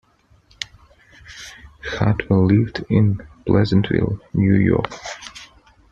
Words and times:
Hartwell 1.83 2.47
lived 2.47 2.83
in 2.89 3.19
Pleasantville, 3.45 4.19
New 4.33 4.55
York. 4.55 4.91